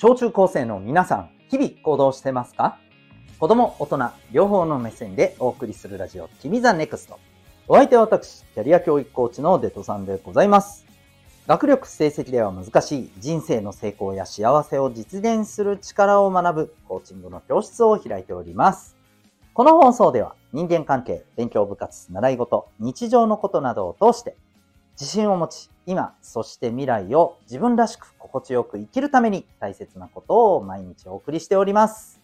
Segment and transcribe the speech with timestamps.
[0.00, 2.78] 小中高生の皆さん、日々行動してますか？
[3.40, 7.18] 子供、大人、両方の目線でお送りするラジオ、君 the NEXT。
[7.66, 10.86] お相手は私、キャリア教育コーチのデトさんでございます。
[11.48, 18.96] 学力成績では難しい人生の成功や幸せを実現する力を学ぶコーチングの教室を開いております。
[19.52, 24.36] この放送では人間関係、勉強部活、習い事、日常のことなどを通して
[25.00, 32.20] 自信を持ち、今、そして未来を自分らしく心地よく生きるために大切なことを毎日お送りしております。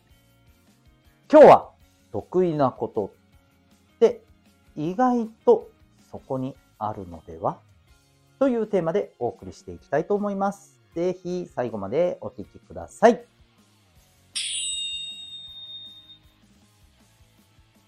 [1.30, 1.70] 今日は
[2.10, 3.12] 得意なこと
[3.96, 4.22] って
[4.74, 5.68] 意外と
[6.10, 7.58] そこにあるのでは
[8.40, 10.76] というテーマでお送りしていきたいと思います。
[10.96, 13.24] ぜひ最後までお聞きください。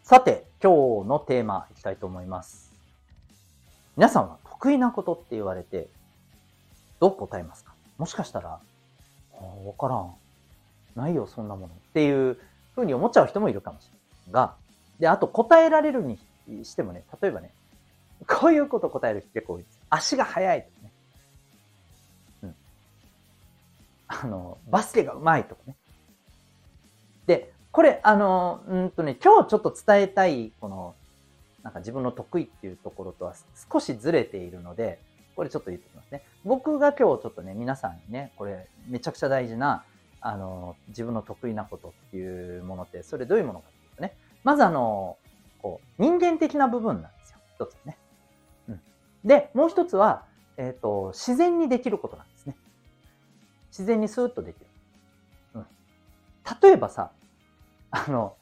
[0.04, 2.72] さて、今日のテーマいきたいと思います。
[3.96, 5.86] 皆さんは得意なことって言われて、
[6.98, 7.72] どう答えますか？
[7.98, 8.60] もしかしたら、わ
[9.78, 10.12] からん。
[10.96, 11.72] ないよ、そんなもの。
[11.72, 12.36] っていう
[12.74, 14.42] ふうに思っちゃう人もいるかもしれない。
[14.48, 14.54] が、
[14.98, 16.18] で、あと答えられるに
[16.64, 17.52] してもね、例えばね、
[18.26, 19.78] こういうこと答える人結構多いです。
[19.88, 20.92] 足が速いとかね。
[22.42, 22.54] うん。
[24.08, 25.76] あの、バスケが上手いとかね。
[27.28, 30.96] で、これ、あの、うんとね、今日ちょっと伝えたい、この、
[31.66, 33.34] なんか自分の得意っていうところとは
[33.72, 35.00] 少しずれているので、
[35.34, 36.22] これちょっと言ってきますね。
[36.44, 39.84] 僕が今日ちょっとね、皆さんにね、これめちゃくちゃ大事な、
[40.20, 45.18] あの、自分の得意なことっていうものって、それどういうものかっていうとね、まずあの、
[45.60, 47.38] こう、人間的な部分なんですよ。
[47.56, 47.98] 一つね。
[48.68, 48.80] うん。
[49.24, 50.24] で、もう一つは、
[50.58, 52.54] えっ、ー、と、自然にできることなんですね。
[53.70, 54.66] 自然にスーッとできる。
[55.54, 55.66] うん。
[56.62, 57.10] 例えばさ、
[57.90, 58.36] あの、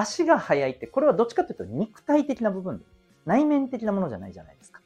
[0.00, 2.84] 足が速いって、これはどっちかというと肉体的な部分で、
[3.26, 4.80] 内面的なものじゃないじゃないですか。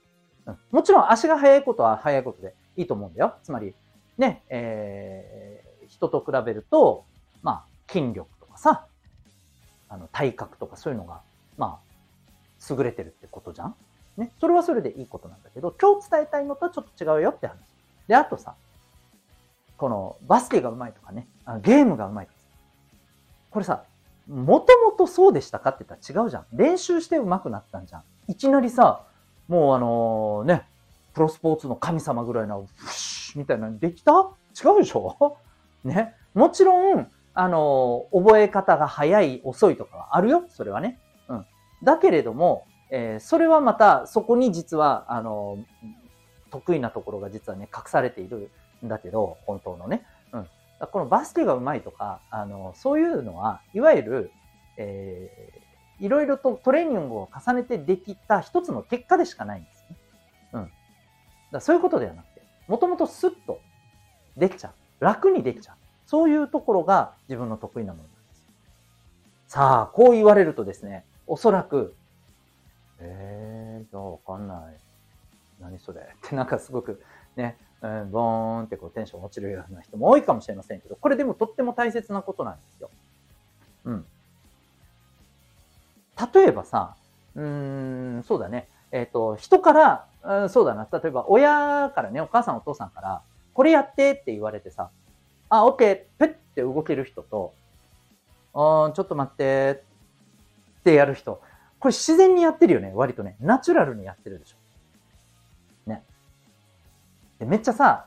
[0.47, 3.35] うん、もちろん足が速いことは速いことでいいと思うんだよ。
[3.43, 3.75] つまり、
[4.19, 7.05] ね、えー、人と比べると、
[7.43, 8.87] まあ、筋力とかさ、
[9.89, 11.21] あの、体格とかそういうのが、
[11.57, 13.75] まあ、優れてるってことじゃん
[14.17, 14.33] ね。
[14.41, 17.57] それはそれでいいことなんだけど、今日伝えたいのとはちょっと違うよって話。
[18.09, 18.55] で、あとさ、
[19.77, 22.39] このバスケが上手いとかね、あのゲームが上手いとか。
[23.51, 23.85] これさ、
[24.29, 26.47] もともとそうでしたかって言ったら違うじゃん。
[26.53, 28.03] 練習して上手くなったんじゃん。
[28.29, 29.03] いきなりさ、
[29.49, 30.67] もうあのね、
[31.13, 34.13] プロスポーツの神様ぐらいな、フシみたいなのできた？
[34.13, 35.37] 違うでしょ？
[35.85, 36.15] ね？
[36.35, 40.45] もちろん、あの覚え方が早い、遅いとかはあるよ。
[40.49, 40.99] それはね。
[41.29, 41.47] うん。
[41.83, 45.59] だけれども、えー、それはまた、そこに実は、あの
[46.51, 48.51] 得意なところが実はね、隠されている
[48.85, 50.07] んだけど、本当のね。
[50.87, 54.31] このバスケがうまいとか、あの、そういうのは、いわゆる、
[54.77, 59.97] えー、いろいろとトレーニングを重ねてできた一つの結果でしかないんですね。
[60.53, 60.71] うん。
[61.53, 63.61] だそういうことではなくて、もともとスッと
[64.37, 65.05] できちゃう。
[65.05, 65.77] 楽にできちゃう。
[66.07, 68.45] そういうところが自分の得意なものなんです。
[69.49, 71.95] さあ、こう言われるとですね、おそらく、
[72.99, 74.84] えー、じゃあわかんない。
[75.65, 77.03] 何それ ってなんかすごく
[77.37, 82.91] ね、うん、ボーンってこうテンション落ちるような人も多いかもしれませんけど、これでもとっても大切なことなんですよ。
[83.85, 84.07] うん。
[86.35, 86.97] 例えばさ、
[87.35, 88.69] うーん、そうだね。
[88.93, 90.87] えっ、ー、と、人から、うん、そうだな。
[90.91, 93.23] 例えば親からね、お母さんお父さんから、
[93.53, 94.91] これやってって言われてさ、
[95.49, 97.55] あ、オッケー、ペッて動ける人と、
[98.55, 99.83] あちょっと待って
[100.81, 101.41] ってやる人。
[101.81, 103.37] これ自然にやってるよね、割とね。
[103.41, 104.57] ナチュラルにやってるでしょ。
[107.39, 108.07] でめっちゃさ、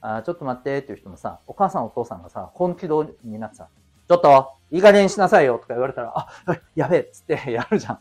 [0.00, 3.68] あちょっと待ってっていう人もさ、お母さんお父さんがさ、本気度になってさ、
[4.08, 6.28] ちょっと、いい加減しなさいよとか言われたら、あ、
[6.74, 8.00] やべえっつって やるじゃん。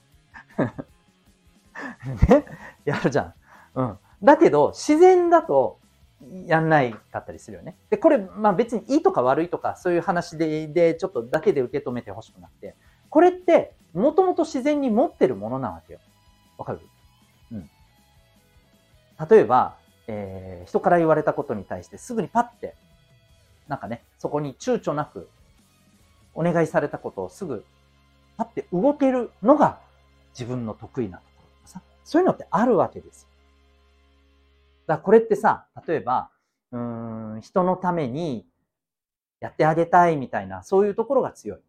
[2.30, 2.46] ね
[2.86, 3.34] やるじゃん。
[3.75, 4.00] うん。
[4.24, 5.80] だけど、自然だと、
[6.46, 7.78] やんないかったりするよね。
[7.90, 12.75] で、これ、まあ別にいいとか悪いとか、そういう話で、で、ちょっとだけで受け止めてほしくなくて、
[13.09, 16.00] これって、もともと自然に持ってるものなわけよ。
[16.57, 16.80] わかる？
[17.52, 17.69] うん。
[19.30, 22.75] 例えば、えー、人から言われたことに対してすぐにパッて、
[23.68, 25.30] なんかね、そこに躊躇なく、
[26.34, 27.66] お願いされたことをすぐ、
[28.38, 29.80] パッて動けるのが
[30.34, 33.30] 自分の得意なところとかさ、そういうのってあるわけですよ。
[34.88, 36.30] だからこれってさ、例えば、
[36.72, 38.46] うん、人のために
[39.40, 41.60] やってあげたいみたいな、そういうところが強い。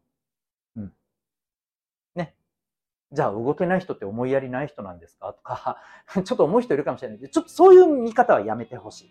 [3.12, 5.32] じゃあ動けない人って思いやりない人なんですか？
[5.32, 5.78] とか、
[6.24, 9.10] ちょっと思う人いるかもしれないけど、ちょっとそういう見方はやめてほしい。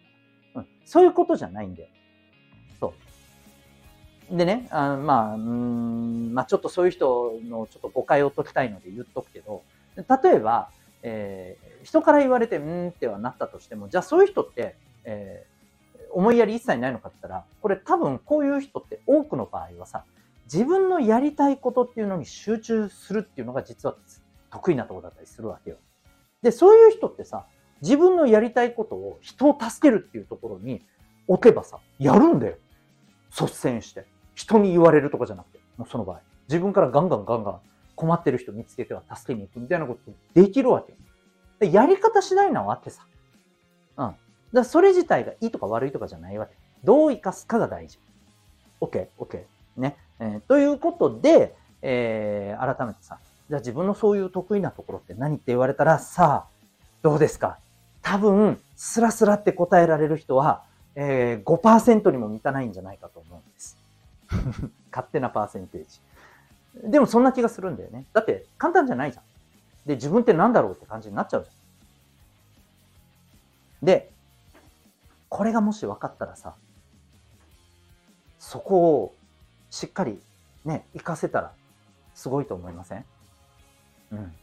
[0.56, 0.68] うん。
[0.86, 1.90] そういうことじゃないんだよ。
[2.80, 2.94] そ
[4.32, 4.38] う。
[4.38, 9.64] でね、あまあ、うん、まあちょっとそういう人のちょっと誤解を解きたいので言っとくけど、
[9.96, 10.70] 例えば、
[11.04, 20.04] えー、人から言われて、うんってはなったとしても、じゃあそういう人って、えー、思いやり一切ないのかって言ったら、これ多分こういう人って多くの場合はさ、
[20.46, 23.96] 自分のやりたいことっていうのに集中するっていうのが実は
[24.52, 25.78] 得意なとこだったりするわけよ。
[26.42, 27.46] で、そういう人ってさ、
[27.82, 30.82] 自分のやりたいことを人を助けるっていうところに
[31.28, 32.58] 置けばさ、やるんだよ。
[33.32, 34.06] 率先して。
[34.36, 36.22] 人に言われるとかじゃなくて、もうその場合。
[36.48, 37.60] 自分からガンガンガンガン
[37.96, 40.98] 困ってる人見つけては助けに行くみたいなことできるわけよ。
[41.60, 43.08] でやり方次第なわけさ。
[43.98, 44.16] うん。
[44.54, 46.56] だそれ自体がいいとか悪いとかじゃないわけ。
[46.84, 48.00] どう生かすかが大事。
[48.82, 49.44] OK、OK。
[49.78, 49.98] ね。
[50.20, 53.20] えー、ということで、えー、改めてさ、
[53.50, 56.56] じゃあ自分のそういう得意なところって何って言われたら、さあ、
[57.02, 57.58] どうですか？
[58.02, 60.64] 多分、スラスラって答えられる人は、
[60.96, 63.78] えー、5%にも満たないんじゃないかと思うんです。
[64.92, 66.00] 勝手なパーセンテージ。
[66.92, 68.06] でもそんな気がするんだよね。
[68.14, 69.24] だって簡単じゃないじゃん。
[69.88, 71.54] で、自分って何だろうって感じになっちゃうじゃ
[73.84, 73.86] ん。
[73.86, 74.12] で、
[75.30, 76.56] これがもし分かったらさ、
[78.40, 79.14] そこを
[79.76, 80.22] しっかり
[80.64, 81.52] ね、活かせたら
[82.14, 83.06] すごいと思いません？
[84.14, 84.34] うん。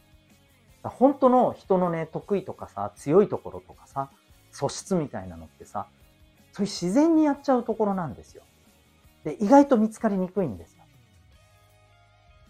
[0.83, 4.09] 本当の人のね、得意とかさ、強いところとかさ、
[4.51, 5.87] 素質みたいなのってさ、
[6.51, 8.43] そういう自然にやっちゃうところなんですよ。
[9.23, 10.83] で、意外と見つかりにくいんですよ。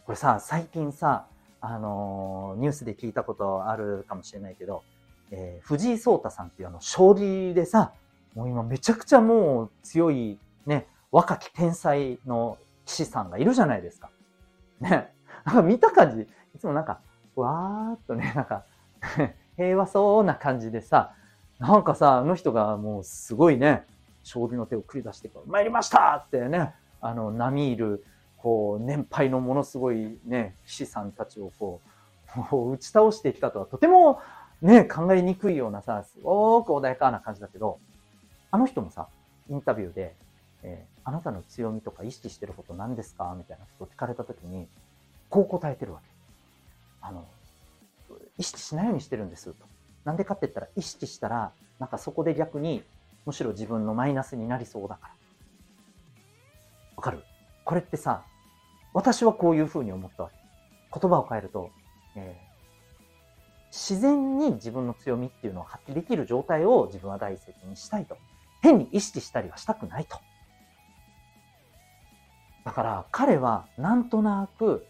[0.06, 1.26] これさ、最近さ、
[1.62, 4.84] あのー、ニュースで聞いたことあるかもしれないけど、
[5.32, 7.94] えー、藤井聡太さんっていうあの、将棋でさ、
[8.36, 14.10] もう今めちゃくちゃもう強いね、若き天才の士さんがいるじゃないですか。
[14.80, 15.14] ね。
[15.46, 16.22] なんか見た感じ、
[16.56, 17.00] いつもなんか、
[17.36, 18.64] わーっとね、なんか
[19.58, 21.14] 平和そうな感じでさ、
[21.60, 23.86] なんかさ、あの人がもうすごいね、
[24.24, 28.06] 将棋の手を繰り出して、参りましたってね、あの、並みいる、
[28.38, 31.82] こう、年配のものすごいね、騎士さんたちをこ
[32.52, 34.20] う、打ち倒してきたとは、とても
[34.62, 37.80] ね、考えにくいようなさ、すごく穏やかな感じだけど、
[38.50, 39.08] あの人もさ、
[39.50, 40.16] インタビューで、
[40.64, 43.34] え、あなたの強みとか意識してること何ですか？
[43.38, 44.68] みたいなことを聞かれたときに、
[45.30, 46.10] こう答えてるわけ。
[47.02, 47.26] あの、
[48.38, 49.54] 意識しないようにしてるんですと。
[50.06, 52.84] なんでかって言ったら、意識したら、なんかそこで逆に、
[53.26, 55.14] むしろ自分のマイナスになりそうだから。
[56.98, 57.24] わかる？
[57.66, 58.24] これってさ、
[58.94, 60.36] 私はこういうふうに思ったわけ。
[61.00, 61.72] 言葉を変えると、
[62.16, 68.18] えー、自然に自分の強みっていうのを発揮できる状態を自分は大切にしたいと。
[68.62, 70.18] 変に意識したりはしたくないと。
[72.66, 74.86] だから彼はなんとなく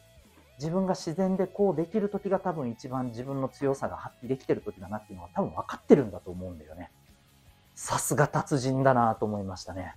[0.60, 6.92] 自分が自然でこうできる時が多分一番自分の強さが発揮できてる時だなっていうのは多分分かってるんだと思うんだよね。
[7.76, 9.96] さすが達人だなと思いましたね。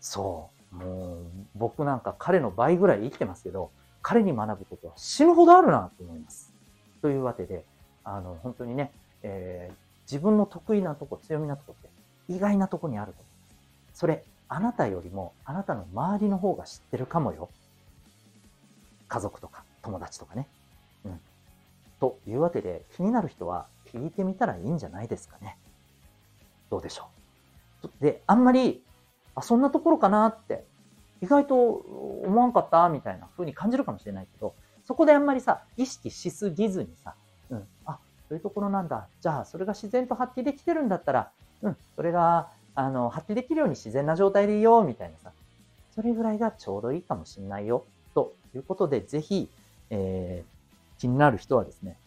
[0.00, 0.76] そう。
[0.76, 3.70] もう僕なんか彼の倍ぐらい生きてますけど、
[4.02, 6.52] 彼に学ぶことは死ぬほどあるなと思います。
[7.00, 7.64] というわけで、
[8.04, 8.92] あの、本当にね、
[9.22, 11.90] えー、自分の得意なとこ、強みなとこって
[12.28, 13.32] 意外なとこにあると思い
[13.88, 13.98] ます。
[13.98, 17.48] それ、あなたよりもあなたの周りの方が知ってるかもよ。
[19.08, 20.46] 家族とか友達とかね。
[21.04, 21.20] うん。
[22.00, 25.56] というわけで、気になる人は聞いてみたらいいんじゃないですかね。
[26.70, 27.08] どうでしょ
[27.84, 27.90] う。
[28.00, 28.82] で、あんまり、
[29.34, 30.64] あ、そんなところかなって、
[31.20, 31.56] 意外と
[32.24, 34.54] 思わんかったみたいな風に感じるかもしれないけど、
[34.84, 37.14] そこであんまりさ、意識しすぎずにさ、
[37.50, 37.98] うん、あ、
[38.28, 39.08] そういうところなんだ。
[39.20, 41.30] じゃあ、それが自然と発揮できてるんだったら、
[41.62, 45.32] うん、それが、あの、発揮できるように自然な状態でいいよ、みたいなさ、
[45.96, 49.50] それぐらいがちょうどいいかもしんないよ、ということで、ぜひ、
[49.90, 51.98] えー、気になる人はですね、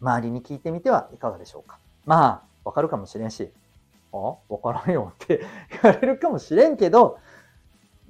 [0.00, 1.78] 周りに聞いてみてはいかがでしょうか。
[2.06, 3.50] まあ、わかるかもしれんし、
[4.14, 5.44] あわからんよって
[5.82, 7.18] 言われるかもしれんけど、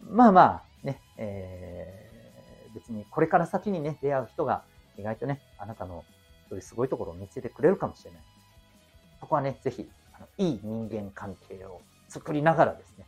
[0.05, 0.41] まあま
[0.85, 4.63] あ、ね、えー、別にこれから先にね、出会う人が
[4.97, 6.05] 意外とね、あなたの
[6.49, 8.21] そういうすごいところを見つけてくれるかもしれない。
[9.19, 9.91] そこはね、ぜひ、
[10.39, 13.07] いい人間関係を作りながらですね、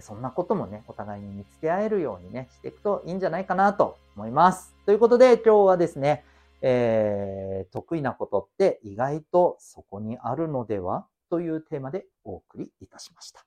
[0.00, 4.74] そんなこともね、お互いに見つけ合えるようにね、していくといいんじゃないかなと思います。
[4.84, 6.24] ということで、今日はですね、
[6.62, 13.44] えー、得意なことって意外とそこにあるのではというテーマでお送りいたしました。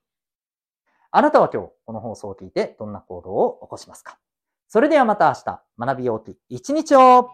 [1.10, 4.18] あなたは今日この放送を聞いてどんな行動を起こしますか？
[4.68, 7.30] それではまた明日、学びようと一日を